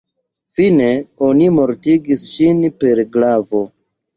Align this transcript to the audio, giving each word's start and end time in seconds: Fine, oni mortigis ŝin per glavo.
Fine, 0.59 0.87
oni 1.27 1.49
mortigis 1.59 2.27
ŝin 2.33 2.67
per 2.81 3.07
glavo. 3.19 3.63